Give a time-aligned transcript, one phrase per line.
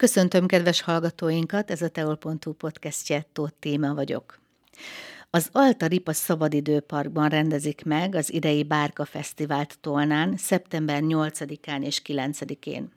[0.00, 4.38] Köszöntöm kedves hallgatóinkat, ez a teol.hu podcastje, Tóth Téma vagyok.
[5.30, 12.92] Az Alta Ripa Szabadidőparkban rendezik meg az idei Bárka Fesztivált Tolnán szeptember 8-án és 9-én.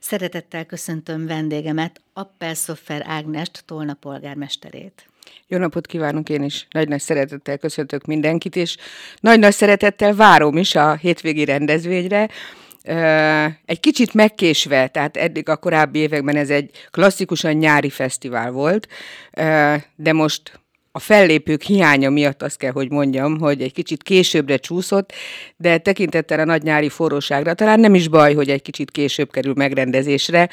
[0.00, 5.08] Szeretettel köszöntöm vendégemet, Appel Szoffer Ágnest, Tolna polgármesterét.
[5.46, 6.66] Jó napot kívánok én is.
[6.70, 8.76] Nagy-nagy szeretettel köszöntök mindenkit, és
[9.20, 12.28] nagy-nagy szeretettel várom is a hétvégi rendezvényre,
[13.64, 18.88] egy kicsit megkésve, tehát eddig a korábbi években ez egy klasszikusan nyári fesztivál volt,
[19.96, 20.60] de most
[20.92, 25.12] a fellépők hiánya miatt azt kell, hogy mondjam, hogy egy kicsit későbbre csúszott,
[25.56, 29.54] de tekintettel a nagy nyári forróságra talán nem is baj, hogy egy kicsit később kerül
[29.56, 30.48] megrendezésre,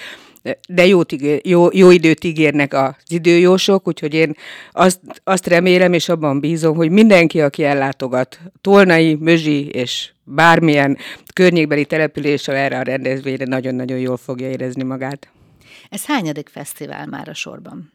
[0.68, 1.02] de jó,
[1.42, 4.36] jó, jó időt ígérnek az időjósok, úgyhogy én
[4.72, 10.98] azt, azt remélem és abban bízom, hogy mindenki, aki ellátogat Tolnai, Mözsi és bármilyen
[11.34, 15.28] környékbeli településsel erre a rendezvényre nagyon-nagyon jól fogja érezni magát.
[15.90, 17.92] Ez hányadik fesztivál már a sorban?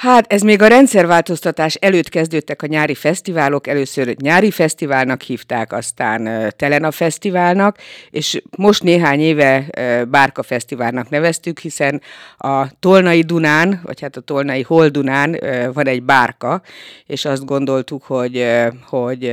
[0.00, 6.52] Hát ez még a rendszerváltoztatás előtt kezdődtek a nyári fesztiválok, először nyári fesztiválnak hívták, aztán
[6.56, 7.78] Telena fesztiválnak,
[8.10, 9.64] és most néhány éve
[10.08, 12.00] Bárka fesztiválnak neveztük, hiszen
[12.36, 15.40] a Tolnai Dunán, vagy hát a Tolnai Holdunán
[15.72, 16.62] van egy bárka,
[17.06, 18.46] és azt gondoltuk, hogy,
[18.86, 19.32] hogy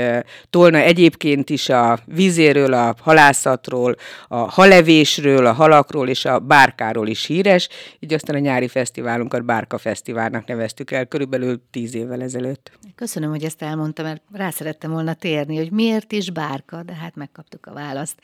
[0.49, 3.95] Tolna egyébként is a vízéről, a halászatról,
[4.27, 9.77] a halevésről, a halakról és a bárkáról is híres, így aztán a nyári fesztiválunkat Bárka
[9.77, 12.71] fesztiválnak neveztük neveztük el körülbelül tíz évvel ezelőtt.
[12.95, 17.15] Köszönöm, hogy ezt elmondtam, mert rá szerettem volna térni, hogy miért is bárka, de hát
[17.15, 18.15] megkaptuk a választ.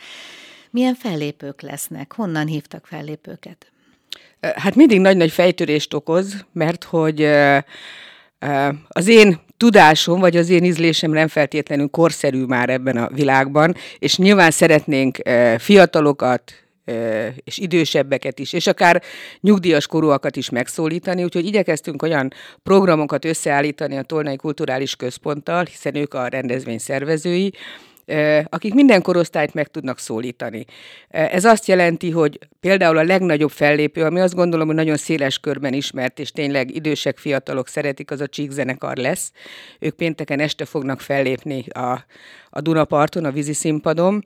[0.70, 2.14] Milyen fellépők lesznek?
[2.14, 3.72] Honnan hívtak fellépőket?
[4.40, 7.24] Hát mindig nagy-nagy fejtörést okoz, mert hogy
[8.88, 14.18] az én tudásom, vagy az én ízlésem nem feltétlenül korszerű már ebben a világban, és
[14.18, 15.18] nyilván szeretnénk
[15.58, 16.54] fiatalokat,
[17.44, 19.02] és idősebbeket is, és akár
[19.40, 22.34] nyugdíjas korúakat is megszólítani, úgyhogy igyekeztünk olyan
[22.64, 27.54] programokat összeállítani a Tolnai Kulturális Központtal, hiszen ők a rendezvény szervezői,
[28.50, 30.66] akik minden korosztályt meg tudnak szólítani.
[31.10, 35.74] Ez azt jelenti, hogy például a legnagyobb fellépő, ami azt gondolom, hogy nagyon széles körben
[35.74, 39.32] ismert, és tényleg idősek, fiatalok szeretik, az a Csík zenekar lesz.
[39.80, 42.06] Ők pénteken este fognak fellépni a,
[42.50, 44.26] a Dunaparton, a vízi színpadon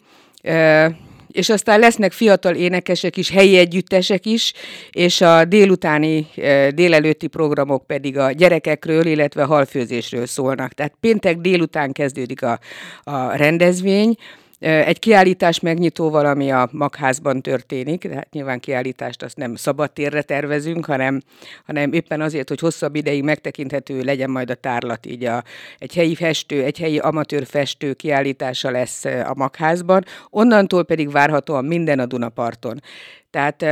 [1.31, 4.53] és aztán lesznek fiatal énekesek is, helyi együttesek is,
[4.91, 10.73] és a délutáni, eh, délelőtti programok pedig a gyerekekről, illetve a halfőzésről szólnak.
[10.73, 12.59] Tehát péntek délután kezdődik a,
[13.03, 14.15] a rendezvény,
[14.59, 20.21] egy kiállítás megnyitóval, ami a magházban történik, de hát nyilván kiállítást azt nem szabad térre
[20.21, 21.21] tervezünk, hanem,
[21.65, 25.43] hanem éppen azért, hogy hosszabb ideig megtekinthető legyen majd a tárlat, így a,
[25.77, 31.99] egy helyi festő, egy helyi amatőr festő kiállítása lesz a magházban, onnantól pedig várhatóan minden
[31.99, 32.81] a Dunaparton.
[33.29, 33.65] Tehát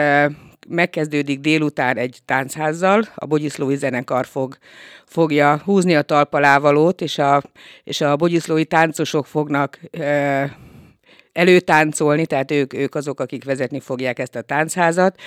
[0.67, 4.57] megkezdődik délután egy táncházzal, a Bogyiszlói zenekar fog,
[5.05, 7.41] fogja húzni a talpalávalót, és a,
[7.83, 9.79] és a bogyiszlói táncosok fognak
[11.35, 15.19] előtáncolni, tehát ők, ők azok, akik vezetni fogják ezt a táncházat,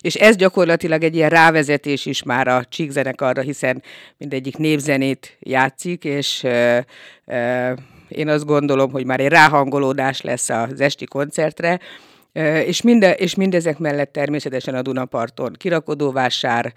[0.00, 3.82] és ez gyakorlatilag egy ilyen rávezetés is már a csíkzenekarra, hiszen
[4.16, 6.78] mindegyik népzenét játszik, és ö,
[7.26, 7.72] ö,
[8.08, 11.80] én azt gondolom, hogy már egy ráhangolódás lesz az esti koncertre,
[12.66, 16.72] és, minde, és mindezek mellett természetesen a Dunaparton kirakodóvásár,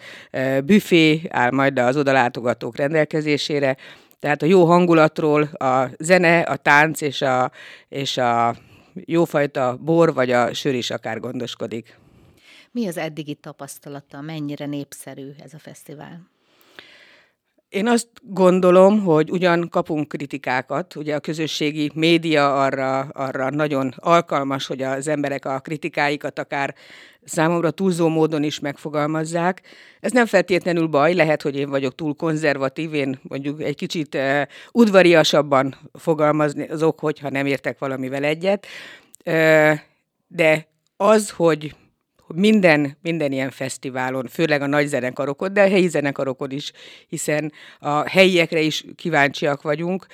[0.66, 3.78] büfé áll majd az odalátogatók rendelkezésére,
[4.20, 7.52] tehát a jó hangulatról a zene, a tánc és a,
[7.90, 8.56] és a
[9.06, 12.00] jófajta bor vagy a sör is akár gondoskodik.
[12.72, 16.30] Mi az eddigi tapasztalata, mennyire népszerű ez a fesztivál?
[17.70, 24.68] Én azt gondolom, hogy ugyan kapunk kritikákat, ugye a közösségi média arra, arra nagyon alkalmas,
[24.68, 26.76] hogy az emberek a kritikáikat akár
[27.24, 29.62] számomra túlzó módon is megfogalmazzák.
[30.00, 34.42] Ez nem feltétlenül baj, lehet, hogy én vagyok túl konzervatív, én mondjuk egy kicsit uh,
[34.72, 38.66] udvariasabban fogalmazni azok, hogyha nem értek valamivel egyet,
[39.26, 39.74] uh,
[40.28, 41.76] de az, hogy
[42.36, 46.72] minden, minden ilyen fesztiválon, főleg a nagy zenekarokon, de a helyi zenekarokon is,
[47.08, 50.06] hiszen a helyiekre is kíváncsiak vagyunk,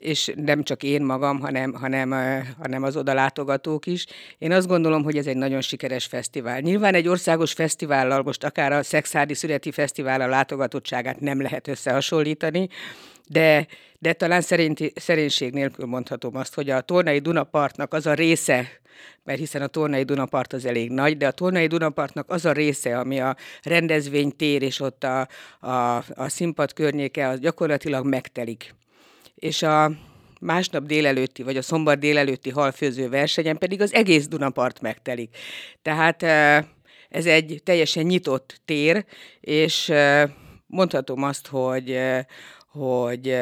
[0.00, 2.14] és nem csak én magam, hanem, hanem,
[2.58, 4.06] hanem az oda látogatók is.
[4.38, 6.60] Én azt gondolom, hogy ez egy nagyon sikeres fesztivál.
[6.60, 12.68] Nyilván egy országos fesztivállal, most akár a Szexádi Születi Fesztivál a látogatottságát nem lehet összehasonlítani,
[13.28, 13.66] de,
[13.98, 18.68] de talán szerinti, szerénység nélkül mondhatom azt, hogy a Tornai Dunapartnak az a része,
[19.24, 22.98] mert hiszen a Tornai Dunapart az elég nagy, de a Tornai Dunapartnak az a része,
[22.98, 25.28] ami a rendezvénytér és ott a,
[25.60, 28.74] a, a színpad környéke, az gyakorlatilag megtelik.
[29.34, 29.90] És a
[30.40, 35.36] másnap délelőtti, vagy a szombat délelőtti halfőző versenyen pedig az egész Dunapart megtelik.
[35.82, 36.22] Tehát
[37.08, 39.04] ez egy teljesen nyitott tér,
[39.40, 39.92] és
[40.66, 41.98] mondhatom azt, hogy,
[42.66, 43.36] hogy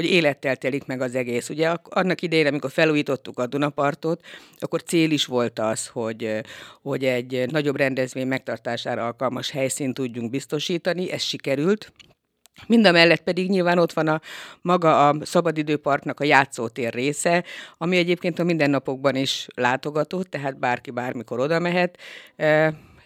[0.00, 1.48] hogy élettel telik meg az egész.
[1.48, 4.24] Ugye annak idején, amikor felújítottuk a Dunapartot,
[4.58, 6.40] akkor cél is volt az, hogy,
[6.82, 11.92] hogy egy nagyobb rendezvény megtartására alkalmas helyszínt tudjunk biztosítani, ez sikerült.
[12.66, 14.20] Mind a mellett pedig nyilván ott van a
[14.60, 17.44] maga a szabadidőparknak a játszótér része,
[17.76, 21.98] ami egyébként a mindennapokban is látogató, tehát bárki bármikor oda mehet.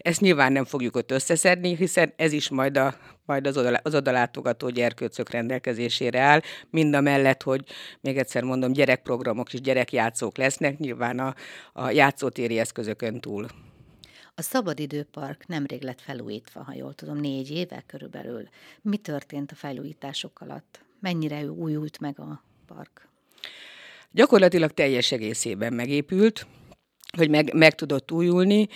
[0.05, 3.95] Ezt nyilván nem fogjuk ott összeszedni, hiszen ez is majd, a, majd az, oda, az
[3.95, 6.41] odalátogató gyerkőcök rendelkezésére áll,
[6.71, 7.65] mind a mellett, hogy
[8.01, 11.35] még egyszer mondom, gyerekprogramok és gyerekjátszók lesznek, nyilván a,
[11.73, 13.47] a játszótéri eszközökön túl.
[14.35, 18.49] A Szabadidőpark nemrég lett felújítva, ha jól tudom, négy éve körülbelül.
[18.83, 20.81] Mi történt a felújítások alatt?
[21.01, 23.09] Mennyire újult meg a park?
[24.11, 26.47] Gyakorlatilag teljes egészében megépült
[27.17, 28.69] hogy meg, meg tudott újulni.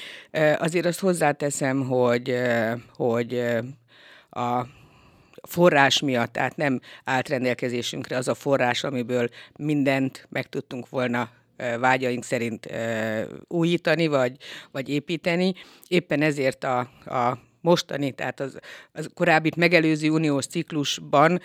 [0.59, 2.35] Azért azt hozzáteszem, hogy,
[2.97, 3.43] hogy
[4.31, 4.67] a
[5.43, 11.31] forrás miatt, tehát nem állt rendelkezésünkre az a forrás, amiből mindent meg tudtunk volna
[11.81, 12.69] vágyaink szerint
[13.49, 14.37] újítani, vagy,
[14.73, 15.55] vagy építeni.
[15.89, 18.59] Éppen ezért a, a mostani, tehát az,
[18.93, 21.41] az korábbi megelőző uniós ciklusban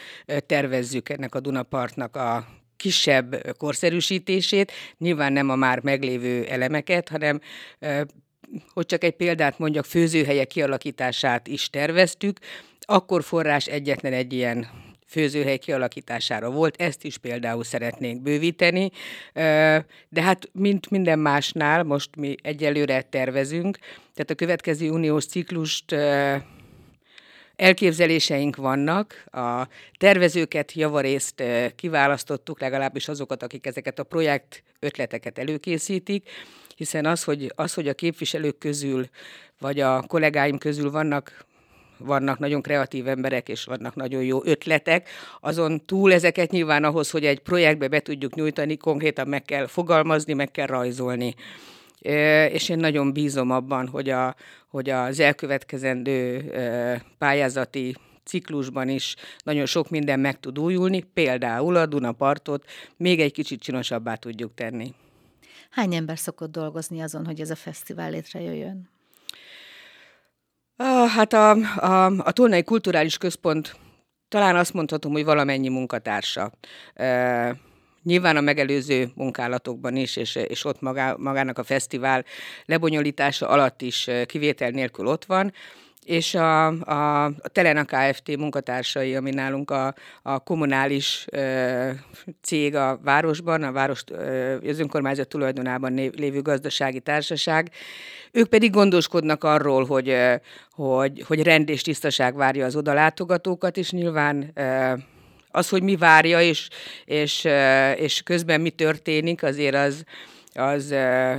[0.46, 7.40] tervezzük ennek a Dunapartnak a kisebb korszerűsítését, nyilván nem a már meglévő elemeket, hanem
[8.74, 12.40] hogy csak egy példát mondjak, főzőhelyek kialakítását is terveztük,
[12.80, 14.68] akkor forrás egyetlen egy ilyen
[15.08, 18.90] főzőhely kialakítására volt, ezt is például szeretnénk bővíteni,
[20.10, 23.78] de hát mint minden másnál, most mi egyelőre tervezünk,
[24.14, 25.96] tehát a következő uniós ciklust
[27.56, 29.68] elképzeléseink vannak, a
[29.98, 31.44] tervezőket javarészt
[31.76, 36.30] kiválasztottuk, legalábbis azokat, akik ezeket a projekt ötleteket előkészítik,
[36.76, 39.08] hiszen az, hogy, az, hogy a képviselők közül,
[39.60, 41.46] vagy a kollégáim közül vannak
[41.98, 45.10] vannak nagyon kreatív emberek, és vannak nagyon jó ötletek.
[45.40, 50.34] Azon túl ezeket nyilván ahhoz, hogy egy projektbe be tudjuk nyújtani, konkrétan meg kell fogalmazni,
[50.34, 51.36] meg kell rajzolni.
[52.52, 54.36] És én nagyon bízom abban, hogy, a,
[54.68, 56.52] hogy az elkövetkezendő
[57.18, 62.66] pályázati ciklusban is nagyon sok minden meg tud újulni, például a Dunapartot
[62.98, 64.94] még egy kicsit csinosabbá tudjuk tenni.
[65.70, 68.90] Hány ember szokott dolgozni azon, hogy ez a fesztivál létrejöjjön?
[71.08, 73.76] Hát a, a, a Tolnai Kulturális Központ
[74.28, 76.52] talán azt mondhatom, hogy valamennyi munkatársa.
[76.94, 77.56] E,
[78.04, 82.26] nyilván a megelőző munkálatokban is, és, és ott magá, magának a fesztivál
[82.66, 85.54] lebonyolítása alatt is kivétel nélkül ott van
[86.06, 88.38] és a, a, a Telena Kft.
[88.38, 91.90] munkatársai, ami nálunk a, a kommunális ö,
[92.42, 94.04] cég a városban, a város
[94.68, 97.72] az önkormányzat tulajdonában lévő gazdasági társaság,
[98.32, 100.16] ők pedig gondoskodnak arról, hogy,
[100.72, 104.94] hogy, hogy rend és tisztaság várja az odalátogatókat, és nyilván ö,
[105.56, 106.68] az, hogy mi várja, és,
[107.06, 107.48] és,
[107.96, 110.04] és közben mi történik, azért az,
[110.54, 110.96] az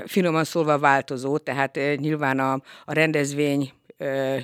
[0.07, 2.53] finoman szólva változó, tehát nyilván a,
[2.85, 3.73] a rendezvény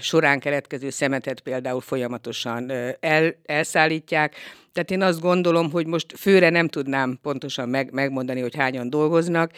[0.01, 4.35] során keletkező szemetet például folyamatosan el, elszállítják.
[4.73, 9.53] Tehát én azt gondolom, hogy most főre nem tudnám pontosan meg, megmondani, hogy hányan dolgoznak,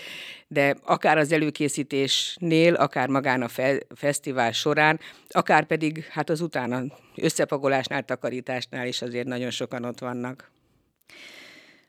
[0.49, 6.82] de akár az előkészítésnél, akár magán a fe, fesztivál során, akár pedig hát az utána
[7.16, 10.50] összepagolásnál, takarításnál is azért nagyon sokan ott vannak.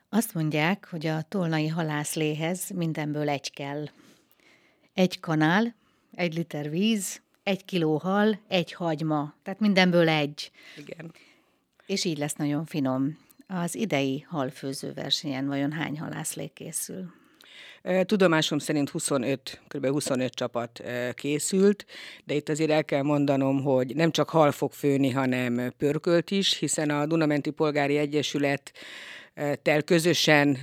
[0.08, 3.84] Azt mondják, hogy a tolnai halászléhez mindenből egy kell.
[4.94, 5.74] Egy kanál,
[6.14, 10.50] egy liter víz, egy kiló hal, egy hagyma, tehát mindenből egy.
[10.76, 11.12] Igen.
[11.86, 13.18] És így lesz nagyon finom.
[13.46, 17.12] Az idei halfőző versenyen vajon hány halászlék készül?
[18.02, 19.86] Tudomásom szerint 25, kb.
[19.86, 20.82] 25 csapat
[21.14, 21.86] készült,
[22.24, 26.58] de itt azért el kell mondanom, hogy nem csak hal fog főni, hanem pörkölt is,
[26.58, 28.72] hiszen a Dunamenti Polgári Egyesület
[29.62, 30.58] tel közösen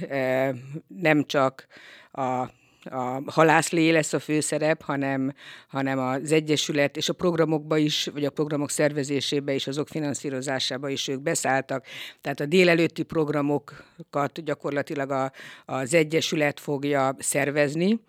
[0.88, 1.67] nem csak
[2.11, 2.45] a
[2.83, 5.33] a halászlé lesz a főszerep, hanem,
[5.67, 11.07] hanem az Egyesület és a programokba is, vagy a programok szervezésébe és azok finanszírozásába is
[11.07, 11.85] ők beszálltak.
[12.21, 15.31] Tehát a délelőtti programokat gyakorlatilag a,
[15.65, 18.00] az Egyesület fogja szervezni.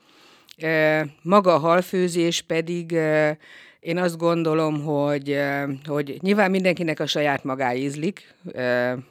[1.22, 2.92] Maga a halfőzés pedig
[3.80, 5.38] én azt gondolom, hogy,
[5.84, 8.34] hogy nyilván mindenkinek a saját magá ízlik.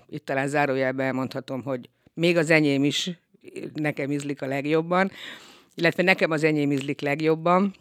[0.09, 3.11] Itt talán zárójelben elmondhatom, hogy még az enyém is
[3.73, 5.11] nekem ízlik a legjobban
[5.75, 7.75] illetve nekem az enyém ízlik legjobban.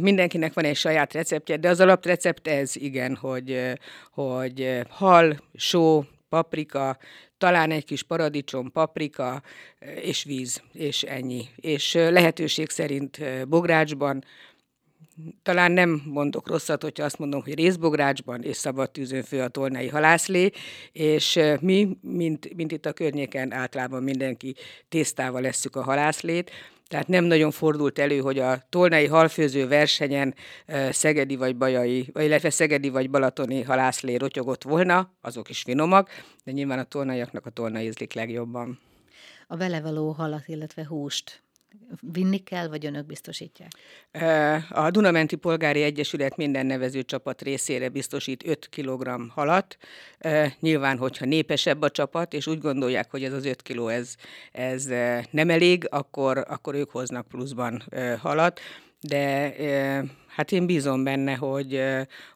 [0.00, 3.72] Mindenkinek van egy saját receptje, de az alaprecept ez, igen, hogy,
[4.10, 6.98] hogy hal, só, paprika,
[7.38, 9.42] talán egy kis paradicsom, paprika
[10.02, 11.44] és víz, és ennyi.
[11.56, 14.24] És lehetőség szerint bográcsban,
[15.42, 19.88] talán nem mondok rosszat, hogyha azt mondom, hogy részbográcsban és szabad tűzön fő a tolnai
[19.88, 20.50] halászlé,
[20.92, 24.54] és mi, mint, mint itt a környéken általában mindenki
[24.88, 26.50] tésztával leszük a halászlét,
[26.88, 30.34] tehát nem nagyon fordult elő, hogy a tolnai halfőző versenyen
[30.90, 36.10] szegedi vagy bajai, illetve szegedi vagy balatoni halászlé rotyogott volna, azok is finomak,
[36.44, 38.78] de nyilván a tolnaiaknak a tolna ízlik legjobban.
[39.46, 41.45] A vele való halat, illetve húst
[42.00, 43.70] vinni kell, vagy önök biztosítják?
[44.70, 49.76] A Dunamenti Polgári Egyesület minden nevező csapat részére biztosít 5 kg halat.
[50.60, 54.14] Nyilván, hogyha népesebb a csapat, és úgy gondolják, hogy ez az 5 kg ez,
[54.52, 54.84] ez
[55.30, 57.82] nem elég, akkor, akkor ők hoznak pluszban
[58.18, 58.60] halat
[59.00, 59.54] de
[60.26, 61.82] hát én bízom benne, hogy,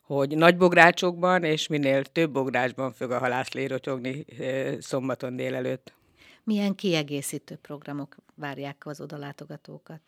[0.02, 4.24] hogy nagy bográcsokban és minél több bográcsban fog a halászlé rotyogni
[4.78, 5.92] szombaton délelőtt.
[6.44, 10.00] Milyen kiegészítő programok várják az odalátogatókat?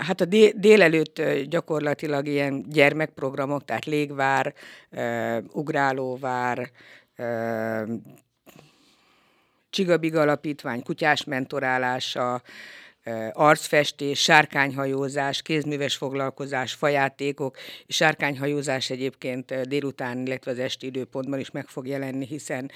[0.00, 4.54] Hát a délelőtt gyakorlatilag ilyen gyermekprogramok, tehát légvár,
[5.52, 6.70] ugrálóvár,
[9.70, 12.42] Csigabiga Alapítvány kutyás mentorálása,
[13.32, 21.66] arcfestés, sárkányhajózás, kézműves foglalkozás, fajátékok, és sárkányhajózás egyébként délután, illetve az esti időpontban is meg
[21.66, 22.70] fog jelenni, hiszen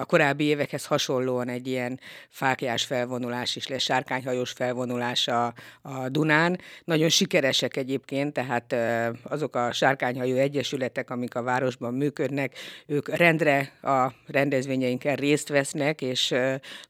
[0.00, 6.58] a korábbi évekhez hasonlóan egy ilyen fákjás felvonulás is lesz, sárkányhajós felvonulás a, a Dunán.
[6.84, 8.74] Nagyon sikeresek egyébként, tehát
[9.22, 16.34] azok a sárkányhajó egyesületek, amik a városban működnek, ők rendre a rendezvényeinken részt vesznek, és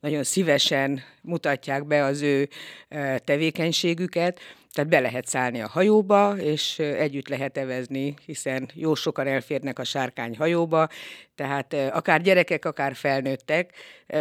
[0.01, 2.49] nagyon szívesen mutatják be az ő
[3.25, 4.41] tevékenységüket.
[4.77, 9.85] Tehát be lehet szállni a hajóba, és együtt lehet evezni, hiszen jó sokan elférnek a
[9.85, 10.89] sárkány hajóba,
[11.35, 13.73] tehát akár gyerekek, akár felnőttek,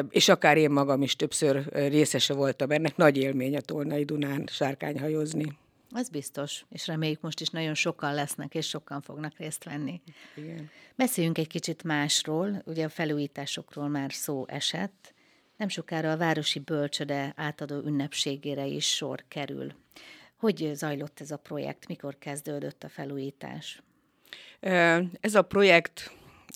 [0.10, 2.96] és akár én magam is többször részese voltam ennek.
[2.96, 5.58] Nagy élmény a Tolnai Dunán sárkányhajózni.
[5.92, 10.02] Az biztos, és reméljük most is nagyon sokan lesznek, és sokan fognak részt venni.
[10.36, 10.70] Igen.
[10.96, 15.14] Beszéljünk egy kicsit másról, ugye a felújításokról már szó esett.
[15.58, 19.84] Nem sokára a Városi Bölcsöde átadó ünnepségére is sor kerül.
[20.46, 23.82] Hogy zajlott ez a projekt, mikor kezdődött a felújítás?
[25.20, 26.12] Ez a projekt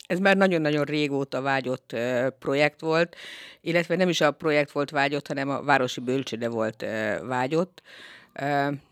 [0.07, 1.95] ez már nagyon-nagyon régóta vágyott
[2.39, 3.15] projekt volt,
[3.61, 6.85] illetve nem is a projekt volt vágyott, hanem a Városi Bölcsöde volt
[7.21, 7.81] vágyott.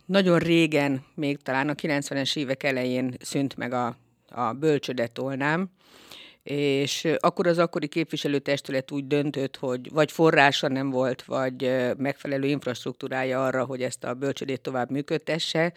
[0.05, 3.97] Nagyon régen, még talán a 90-es évek elején szűnt meg a,
[4.29, 5.69] a bölcsöde tolnám,
[6.49, 13.45] és akkor az akkori képviselőtestület úgy döntött, hogy vagy forrása nem volt, vagy megfelelő infrastruktúrája
[13.45, 15.73] arra, hogy ezt a bölcsödét tovább működtesse,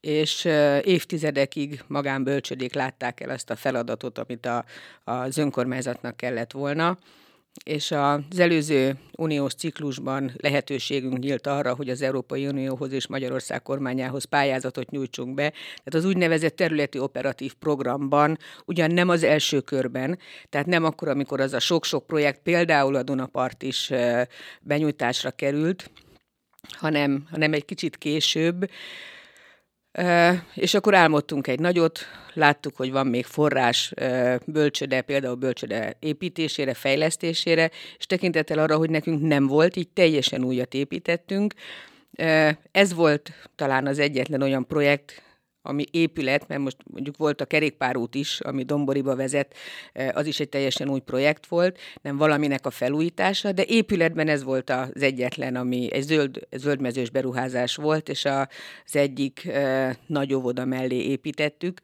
[0.00, 0.44] és
[0.82, 4.64] évtizedekig magánbölcsödék látták el azt a feladatot, amit a,
[5.04, 6.98] az önkormányzatnak kellett volna
[7.64, 14.24] és az előző uniós ciklusban lehetőségünk nyílt arra, hogy az Európai Unióhoz és Magyarország kormányához
[14.24, 15.50] pályázatot nyújtsunk be.
[15.50, 20.18] Tehát az úgynevezett területi operatív programban, ugyan nem az első körben,
[20.48, 23.90] tehát nem akkor, amikor az a sok-sok projekt, például a Dunapart is
[24.60, 25.90] benyújtásra került,
[26.68, 28.70] hanem, hanem egy kicsit később,
[30.54, 31.98] és akkor álmodtunk egy nagyot,
[32.32, 33.92] láttuk, hogy van még forrás
[34.46, 40.74] bölcsöde, például bölcsöde építésére, fejlesztésére, és tekintettel arra, hogy nekünk nem volt, így teljesen újat
[40.74, 41.54] építettünk.
[42.72, 45.22] Ez volt talán az egyetlen olyan projekt,
[45.66, 49.54] ami épület, mert most mondjuk volt a kerékpárút is, ami Domboriba vezet,
[49.92, 54.42] eh, az is egy teljesen új projekt volt, nem valaminek a felújítása, de épületben ez
[54.42, 60.64] volt az egyetlen, ami egy zöld, zöldmezős beruházás volt, és az egyik eh, nagy óvoda
[60.64, 61.80] mellé építettük.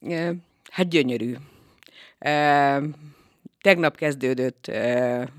[0.00, 0.30] Eh,
[0.70, 1.34] hát gyönyörű.
[3.62, 4.66] Tegnap kezdődött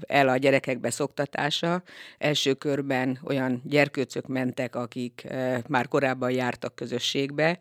[0.08, 1.84] el a gyerekek beszoktatása.
[2.18, 5.28] Első körben olyan gyerkőcök mentek, akik
[5.68, 7.60] már korábban jártak közösségbe,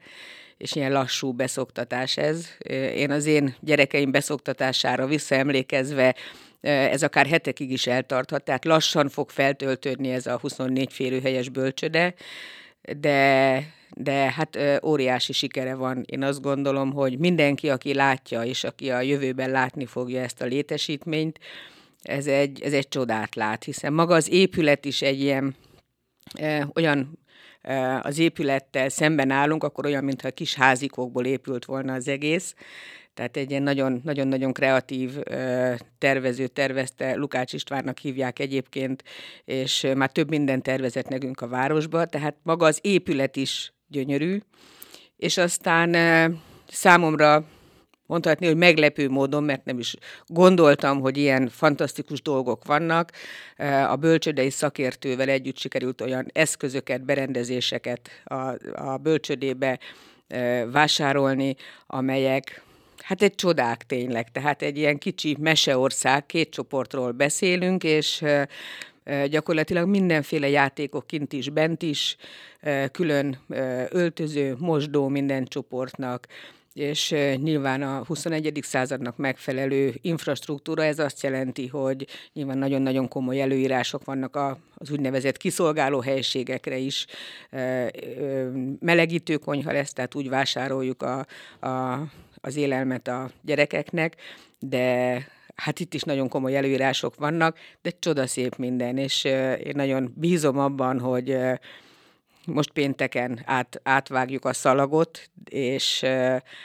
[0.57, 2.47] és ilyen lassú beszoktatás ez.
[2.95, 6.15] Én az én gyerekeim beszoktatására visszaemlékezve
[6.61, 12.15] ez akár hetekig is eltarthat, tehát lassan fog feltöltődni ez a 24 férőhelyes bölcsöde,
[12.97, 13.63] de
[13.97, 16.03] de hát óriási sikere van.
[16.07, 20.45] Én azt gondolom, hogy mindenki, aki látja, és aki a jövőben látni fogja ezt a
[20.45, 21.39] létesítményt,
[22.03, 25.55] ez egy, ez egy csodát lát, hiszen maga az épület is egy ilyen
[26.35, 27.19] e, olyan
[27.63, 32.55] e, az épülettel szemben állunk, akkor olyan, mintha kis házikokból épült volna az egész.
[33.15, 33.63] Tehát egy ilyen
[34.03, 35.19] nagyon-nagyon kreatív
[35.99, 39.05] tervező tervezte, Lukács Istvánnak hívják egyébként,
[39.45, 44.39] és már több minden tervezett nekünk a városba, tehát maga az épület is gyönyörű,
[45.17, 45.97] és aztán
[46.69, 47.45] számomra
[48.07, 53.11] mondhatni, hogy meglepő módon, mert nem is gondoltam, hogy ilyen fantasztikus dolgok vannak.
[53.89, 58.35] A bölcsödei szakértővel együtt sikerült olyan eszközöket, berendezéseket a,
[58.75, 59.79] a bölcsödébe
[60.71, 62.63] vásárolni, amelyek
[63.13, 68.25] Hát egy csodák tényleg, tehát egy ilyen kicsi meseország, két csoportról beszélünk, és
[69.27, 72.17] gyakorlatilag mindenféle játékok kint is, bent is,
[72.91, 73.39] külön
[73.89, 76.27] öltöző, mosdó minden csoportnak,
[76.75, 78.59] és nyilván a 21.
[78.63, 84.37] századnak megfelelő infrastruktúra, ez azt jelenti, hogy nyilván nagyon-nagyon komoly előírások vannak
[84.75, 87.07] az úgynevezett kiszolgáló helységekre is.
[88.81, 91.27] Melegítő konyha lesz, tehát úgy vásároljuk a,
[91.67, 92.03] a,
[92.45, 94.17] az élelmet a gyerekeknek,
[94.59, 95.17] de
[95.55, 99.25] hát itt is nagyon komoly előírások vannak, de csodaszép minden, és
[99.65, 101.37] én nagyon bízom abban, hogy
[102.47, 106.05] most pénteken át, átvágjuk a szalagot, és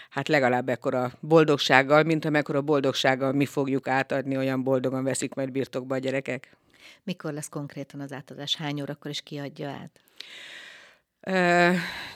[0.09, 5.95] hát legalább ekkora boldogsággal, mint amekkora boldogsággal mi fogjuk átadni, olyan boldogan veszik majd birtokba
[5.95, 6.57] a gyerekek.
[7.03, 8.55] Mikor lesz konkrétan az átadás?
[8.55, 9.99] Hány órakor is kiadja át?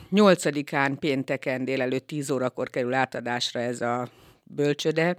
[0.09, 4.09] Nyolcadikán pénteken délelőtt 10 órakor kerül átadásra ez a
[4.43, 5.17] bölcsöde.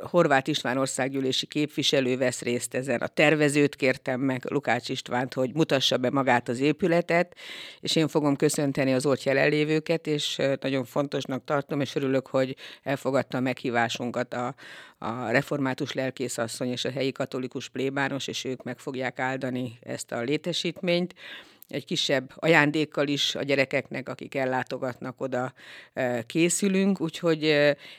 [0.00, 3.00] Horváth István országgyűlési képviselő vesz részt ezen.
[3.00, 7.36] A tervezőt kértem meg, Lukács Istvánt, hogy mutassa be magát az épületet,
[7.80, 13.38] és én fogom köszönteni az ott jelenlévőket, és nagyon fontosnak tartom, és örülök, hogy elfogadta
[13.38, 14.54] a meghívásunkat a,
[14.98, 20.20] a református lelkészasszony és a helyi katolikus plébános, és ők meg fogják áldani ezt a
[20.20, 21.14] létesítményt
[21.68, 25.52] egy kisebb ajándékkal is a gyerekeknek, akik ellátogatnak oda
[26.26, 27.42] készülünk, úgyhogy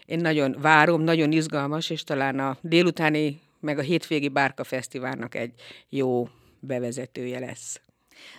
[0.05, 5.53] én nagyon várom, nagyon izgalmas, és talán a délutáni, meg a hétvégi Bárka Fesztiválnak egy
[5.89, 6.27] jó
[6.59, 7.81] bevezetője lesz.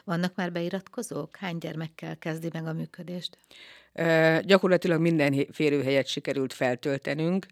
[0.05, 1.37] Vannak már beiratkozók?
[1.37, 3.39] Hány gyermekkel kezdi meg a működést?
[4.43, 7.47] gyakorlatilag minden férőhelyet sikerült feltöltenünk.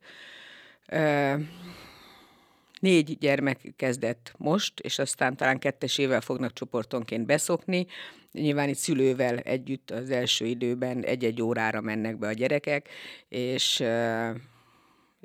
[2.83, 7.87] Négy gyermek kezdett most, és aztán talán kettesével fognak csoportonként beszokni.
[8.33, 12.89] Nyilván itt szülővel együtt az első időben egy-egy órára mennek be a gyerekek,
[13.29, 13.85] és,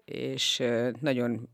[0.06, 0.64] és
[1.00, 1.50] nagyon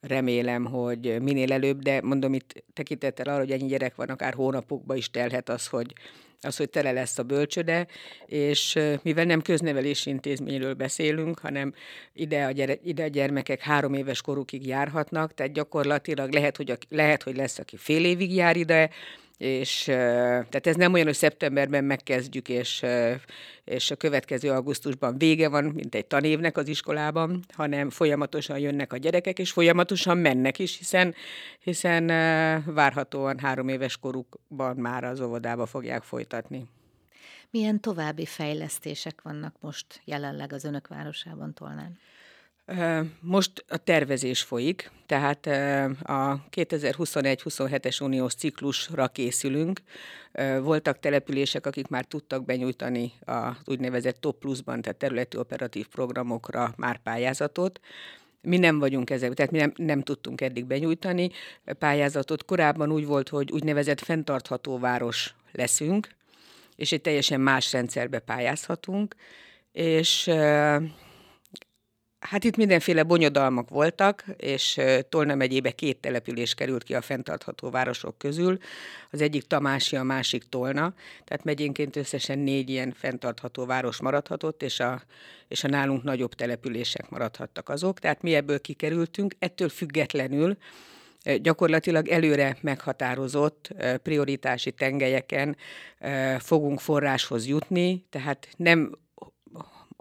[0.00, 4.94] remélem, hogy minél előbb, de mondom itt tekintettel arra, hogy ennyi gyerek van, akár hónapokba
[4.94, 5.92] is telhet az, hogy
[6.44, 7.86] az, hogy tele lesz a bölcsöde,
[8.26, 11.74] és mivel nem köznevelési intézményről beszélünk, hanem
[12.12, 16.76] ide a, gyere, ide a gyermekek három éves korukig járhatnak, tehát gyakorlatilag lehet, hogy, a,
[16.88, 18.90] lehet, hogy lesz, aki fél évig jár ide,
[19.42, 22.84] és tehát ez nem olyan, hogy szeptemberben megkezdjük, és,
[23.64, 28.96] és a következő augusztusban vége van, mint egy tanévnek az iskolában, hanem folyamatosan jönnek a
[28.96, 31.14] gyerekek, és folyamatosan mennek is, hiszen,
[31.58, 32.06] hiszen
[32.74, 36.66] várhatóan három éves korukban már az óvodába fogják folytatni.
[37.50, 41.98] Milyen további fejlesztések vannak most jelenleg az önök városában Tolnán?
[43.20, 45.46] Most a tervezés folyik, tehát
[46.02, 49.80] a 2021-27-es uniós ciklusra készülünk.
[50.60, 56.98] Voltak települések, akik már tudtak benyújtani az úgynevezett TOP pluszban, tehát területi operatív programokra már
[57.02, 57.80] pályázatot.
[58.40, 61.30] Mi nem vagyunk ezek, tehát mi nem, nem tudtunk eddig benyújtani
[61.78, 62.44] pályázatot.
[62.44, 66.08] Korábban úgy volt, hogy úgynevezett fenntartható város leszünk,
[66.76, 69.16] és egy teljesen más rendszerbe pályázhatunk,
[69.72, 70.30] és
[72.22, 78.18] Hát itt mindenféle bonyodalmak voltak, és Tolna megyébe két település került ki a fenntartható városok
[78.18, 78.58] közül.
[79.10, 84.80] Az egyik Tamási, a másik Tolna, tehát megyénként összesen négy ilyen fenntartható város maradhatott, és
[84.80, 85.02] a,
[85.48, 87.98] és a nálunk nagyobb települések maradhattak azok.
[87.98, 90.56] Tehát mi ebből kikerültünk, ettől függetlenül
[91.40, 93.68] gyakorlatilag előre meghatározott
[94.02, 95.56] prioritási tengelyeken
[96.38, 98.98] fogunk forráshoz jutni, tehát nem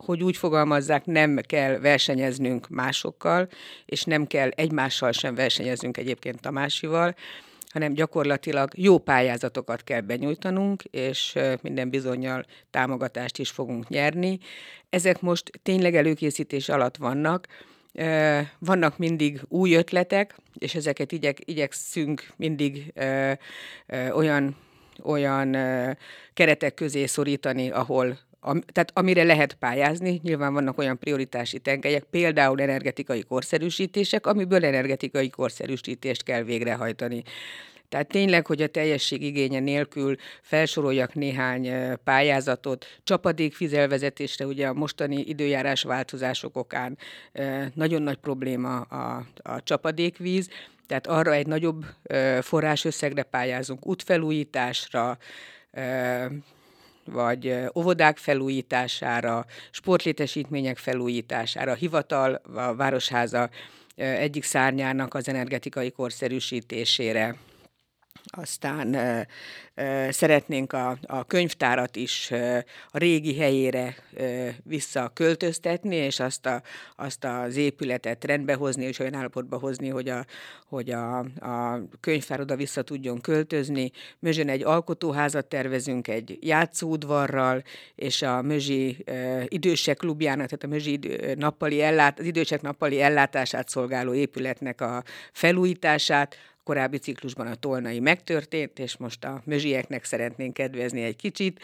[0.06, 3.48] hogy úgy fogalmazzák, nem kell versenyeznünk másokkal,
[3.86, 7.16] és nem kell egymással sem versenyeznünk egyébként Tamásival,
[7.68, 14.40] hanem gyakorlatilag jó pályázatokat kell benyújtanunk, és minden bizonyal támogatást is fogunk nyerni.
[14.90, 17.48] Ezek most tényleg előkészítés alatt vannak,
[18.60, 23.32] vannak mindig új ötletek, és ezeket igyek, igyekszünk mindig ö,
[23.86, 24.56] ö, olyan,
[25.04, 25.56] olyan
[26.34, 32.62] keretek közé szorítani, ahol am, tehát amire lehet pályázni, nyilván vannak olyan prioritási tengelyek, például
[32.62, 37.24] energetikai korszerűsítések, amiből energetikai korszerűsítést kell végrehajtani.
[37.90, 41.72] Tehát tényleg, hogy a teljesség igénye nélkül felsoroljak néhány
[42.04, 46.98] pályázatot, csapadék fizelvezetésre, ugye a mostani időjárás változások okán
[47.74, 50.50] nagyon nagy probléma a, a csapadékvíz,
[50.88, 51.86] tehát arra egy nagyobb
[52.42, 55.18] forrásösszegre pályázunk, útfelújításra,
[57.12, 63.50] vagy óvodák felújítására, sportlétesítmények felújítására, hivatal, a Városháza
[63.96, 67.36] egyik szárnyának az energetikai korszerűsítésére
[68.24, 69.22] aztán ö,
[69.76, 76.62] ö, szeretnénk a, a könyvtárat is ö, a régi helyére ö, visszaköltöztetni, és azt, a,
[76.96, 80.26] azt az épületet rendbehozni, és olyan állapotba hozni, hogy a,
[80.68, 83.92] hogy a, a könyvtár oda vissza tudjon költözni.
[84.20, 87.64] Mözsön egy alkotóházat tervezünk egy játszódvarral,
[87.96, 91.00] és a Mözsi ö, idősek klubjának, tehát a Mözsi
[91.36, 98.80] nappali ellát, az idősek nappali ellátását szolgáló épületnek a felújítását, korábbi ciklusban a tolnai megtörtént,
[98.80, 101.60] és most a mözsieknek szeretnénk kedvezni egy kicsit.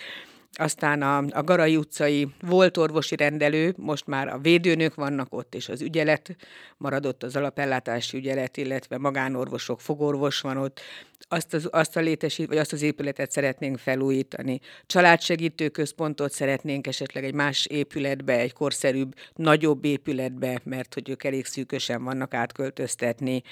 [0.59, 5.69] Aztán a, a Garai utcai volt orvosi rendelő, most már a védőnök vannak ott, és
[5.69, 6.35] az ügyelet
[6.77, 10.81] maradott, az alapellátási ügyelet, illetve magánorvosok, fogorvos van ott.
[11.27, 14.59] Azt, az, azt a létesít, vagy azt az épületet szeretnénk felújítani.
[14.85, 21.45] Családsegítő központot szeretnénk esetleg egy más épületbe, egy korszerűbb, nagyobb épületbe, mert hogy ők elég
[21.45, 23.43] szűkösen vannak átköltöztetni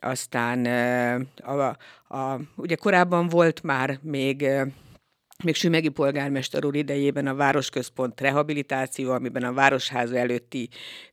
[0.00, 0.66] aztán
[1.42, 1.76] a,
[2.16, 4.48] a, ugye korábban volt már még
[5.44, 10.68] még Sümegi polgármester úr idejében a Városközpont rehabilitáció, amiben a Városháza előtti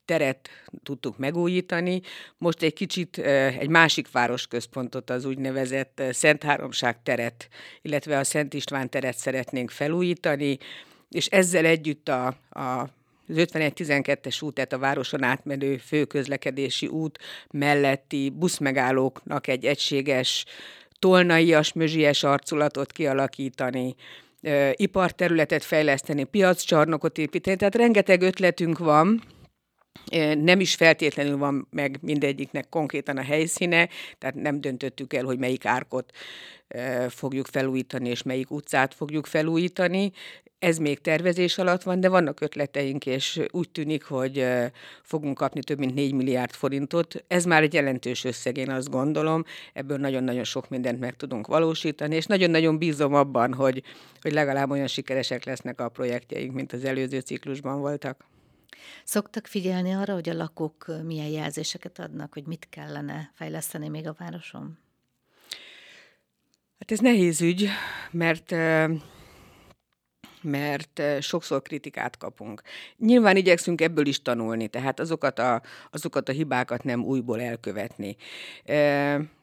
[0.05, 0.49] teret
[0.83, 2.01] tudtuk megújítani.
[2.37, 3.17] Most egy kicsit
[3.59, 7.47] egy másik városközpontot, az úgynevezett Szent Háromság teret,
[7.81, 10.57] illetve a Szent István teret szeretnénk felújítani,
[11.09, 12.89] és ezzel együtt a, a
[13.27, 17.19] az 51-12-es út, tehát a városon átmenő főközlekedési út
[17.51, 20.45] melletti buszmegállóknak egy egységes
[20.99, 23.95] tolnaias, mözsies arculatot kialakítani,
[24.71, 29.23] iparterületet fejleszteni, piaccsarnokot építeni, tehát rengeteg ötletünk van,
[30.43, 35.65] nem is feltétlenül van meg mindegyiknek konkrétan a helyszíne, tehát nem döntöttük el, hogy melyik
[35.65, 36.11] árkot
[37.09, 40.11] fogjuk felújítani, és melyik utcát fogjuk felújítani.
[40.59, 44.45] Ez még tervezés alatt van, de vannak ötleteink, és úgy tűnik, hogy
[45.03, 47.23] fogunk kapni több mint 4 milliárd forintot.
[47.27, 49.43] Ez már egy jelentős összeg, én azt gondolom.
[49.73, 53.83] Ebből nagyon-nagyon sok mindent meg tudunk valósítani, és nagyon-nagyon bízom abban, hogy,
[54.21, 58.25] hogy legalább olyan sikeresek lesznek a projektjeink, mint az előző ciklusban voltak.
[59.03, 64.15] Szoktak figyelni arra, hogy a lakók milyen jelzéseket adnak, hogy mit kellene fejleszteni még a
[64.17, 64.77] városon?
[66.79, 67.69] Hát ez nehéz ügy,
[68.11, 68.55] mert
[70.41, 72.61] mert sokszor kritikát kapunk.
[72.97, 78.15] Nyilván igyekszünk ebből is tanulni, tehát azokat a, azokat a hibákat nem újból elkövetni.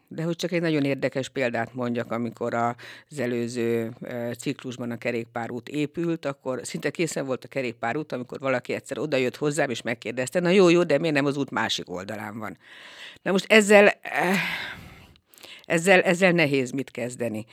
[0.09, 3.93] De hogy csak egy nagyon érdekes példát mondjak, amikor az előző
[4.39, 9.71] ciklusban a kerékpárút épült, akkor szinte készen volt a kerékpárút, amikor valaki egyszer odajött hozzám,
[9.71, 12.59] és megkérdezte, na jó, jó, de miért nem az út másik oldalán van?
[13.23, 14.39] Na most ezzel eh,
[15.65, 17.47] ezzel, ezzel nehéz mit kezdeni.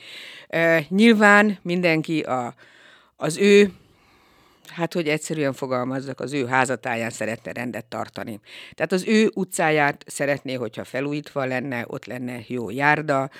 [0.88, 2.54] Nyilván mindenki a,
[3.16, 3.72] az ő
[4.74, 8.40] hát hogy egyszerűen fogalmazzak, az ő házatáján szeretne rendet tartani.
[8.74, 13.30] Tehát az ő utcáját szeretné, hogyha felújítva lenne, ott lenne jó járda,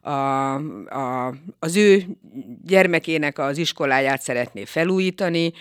[0.00, 2.04] a, a, az ő
[2.64, 5.52] gyermekének az iskoláját szeretné felújítani,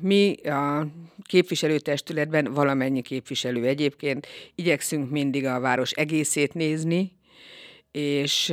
[0.00, 0.86] mi a
[1.26, 7.12] képviselőtestületben, valamennyi képviselő egyébként igyekszünk mindig a város egészét nézni,
[7.96, 8.50] és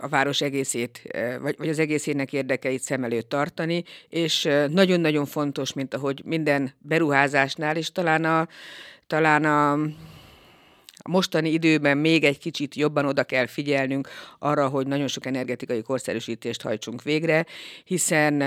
[0.00, 1.02] a város egészét,
[1.40, 7.76] vagy, vagy az egészének érdekeit szem előtt tartani, és nagyon-nagyon fontos, mint ahogy minden beruházásnál,
[7.76, 8.48] és talán a,
[9.06, 9.78] talán a,
[11.06, 15.82] a mostani időben még egy kicsit jobban oda kell figyelnünk arra, hogy nagyon sok energetikai
[15.82, 17.46] korszerűsítést hajtsunk végre,
[17.84, 18.40] hiszen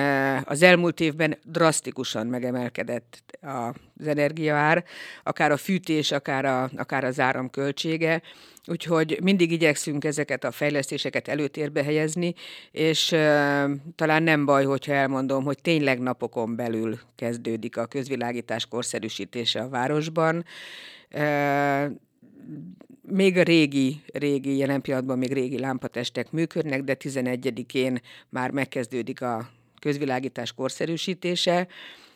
[0.44, 3.38] az elmúlt évben drasztikusan megemelkedett
[3.98, 4.84] az energiaár,
[5.24, 8.22] akár a fűtés, akár, a, akár az áram költsége,
[8.66, 12.34] Úgyhogy mindig igyekszünk ezeket a fejlesztéseket előtérbe helyezni,
[12.72, 13.20] és uh,
[13.96, 20.46] talán nem baj, hogyha elmondom, hogy tényleg napokon belül kezdődik a közvilágítás korszerűsítése a városban.
[21.12, 21.86] Uh,
[23.02, 29.50] még a régi, régi, jelen pillanatban még régi lámpatestek működnek, de 11-én már megkezdődik a
[29.80, 31.68] közvilágítás korszerűsítése.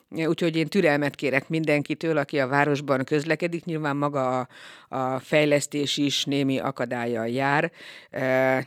[0.10, 3.66] Úgyhogy én türelmet kérek mindenkitől, aki a városban közlekedik.
[3.66, 4.48] Nyilván maga a,
[4.96, 7.72] a fejlesztés is némi akadályjal jár,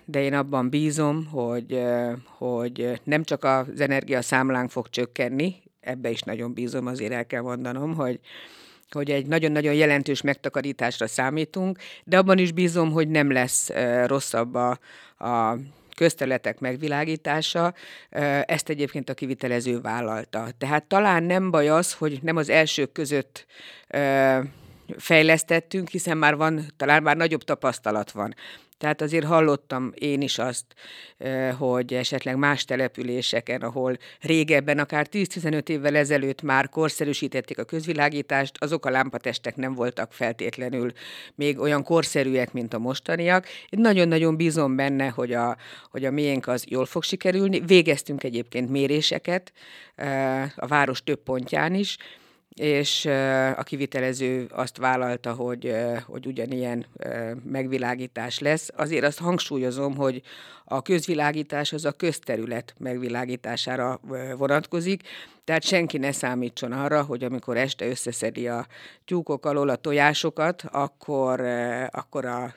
[0.04, 1.82] de én abban bízom, hogy,
[2.24, 7.94] hogy nem csak az energiaszámlánk fog csökkenni, ebbe is nagyon bízom, azért el kell mondanom,
[7.94, 8.20] hogy,
[8.90, 13.70] hogy egy nagyon-nagyon jelentős megtakarításra számítunk, de abban is bízom, hogy nem lesz
[14.06, 14.78] rosszabb a,
[15.18, 15.56] a
[15.96, 17.74] közterületek megvilágítása,
[18.42, 20.48] ezt egyébként a kivitelező vállalta.
[20.58, 23.46] Tehát talán nem baj az, hogy nem az elsők között
[24.96, 28.34] fejlesztettünk, hiszen már van, talán már nagyobb tapasztalat van.
[28.78, 30.64] Tehát azért hallottam én is azt,
[31.58, 38.86] hogy esetleg más településeken, ahol régebben, akár 10-15 évvel ezelőtt már korszerűsítették a közvilágítást, azok
[38.86, 40.92] a lámpatestek nem voltak feltétlenül
[41.34, 43.46] még olyan korszerűek, mint a mostaniak.
[43.68, 45.56] Én nagyon-nagyon bízom benne, hogy a,
[45.90, 47.60] hogy a miénk az jól fog sikerülni.
[47.60, 49.52] Végeztünk egyébként méréseket
[50.56, 51.96] a város több pontján is,
[52.56, 53.04] és
[53.56, 55.74] a kivitelező azt vállalta, hogy,
[56.06, 56.86] hogy ugyanilyen
[57.44, 58.70] megvilágítás lesz.
[58.76, 60.22] Azért azt hangsúlyozom, hogy
[60.64, 64.00] a közvilágítás az a közterület megvilágítására
[64.36, 65.02] vonatkozik,
[65.44, 68.66] tehát senki ne számítson arra, hogy amikor este összeszedi a
[69.04, 71.40] tyúkok alól a tojásokat, akkor,
[71.90, 72.54] akkor a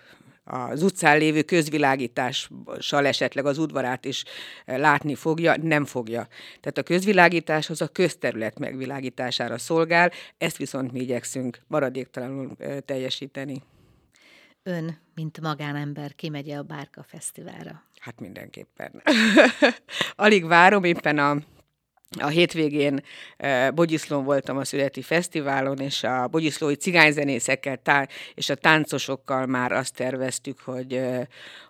[0.50, 4.24] az utcán lévő közvilágítással esetleg az udvarát is
[4.66, 6.28] eh, látni fogja, nem fogja.
[6.60, 13.64] Tehát a közvilágítás az a közterület megvilágítására szolgál, ezt viszont mi igyekszünk maradéktalanul eh, teljesíteni.
[14.64, 17.84] Ön, mint magánember, kimegy a Bárka Fesztiválra?
[18.00, 19.02] Hát mindenképpen.
[20.16, 21.38] Alig várom, éppen a
[22.18, 23.04] a hétvégén
[23.40, 29.72] uh, Bogyiszlón voltam a születi fesztiválon, és a bogyiszlói cigányzenészekkel tá- és a táncosokkal már
[29.72, 31.22] azt terveztük, hogy, uh,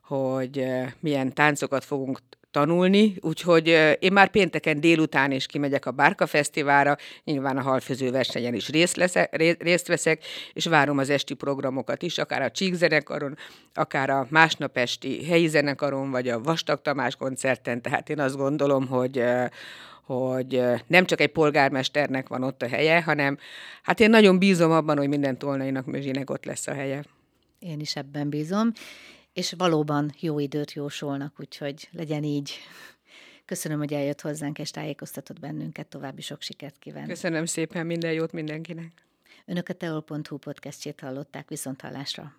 [0.04, 2.20] hogy uh, milyen táncokat fogunk
[2.52, 3.68] tanulni, úgyhogy
[4.00, 8.96] én már pénteken délután is kimegyek a Bárka Fesztiválra, nyilván a halfőző versenyen is részt,
[8.96, 10.24] leszek, részt veszek,
[10.54, 13.38] és várom az esti programokat is, akár a Csík zenekaron,
[13.74, 18.88] akár a másnap esti helyi zenekaron, vagy a Vastag Tamás koncerten, tehát én azt gondolom,
[18.88, 19.24] hogy
[20.16, 23.38] hogy nem csak egy polgármesternek van ott a helye, hanem
[23.84, 27.04] hát én nagyon bízom abban, hogy minden tolnainak, mözsinek ott lesz a helye.
[27.60, 28.72] Én is ebben bízom,
[29.34, 32.54] és valóban jó időt jósolnak, úgyhogy legyen így.
[33.46, 35.88] Köszönöm, hogy eljött hozzánk, és tájékoztatott bennünket.
[35.88, 37.10] További sok sikert kívánok.
[37.10, 38.92] Köszönöm szépen, minden jót mindenkinek.
[39.46, 42.34] Önök a teol.hu podcastjét hallották viszont hallásra.